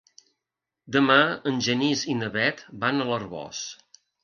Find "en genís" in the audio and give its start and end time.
1.51-2.03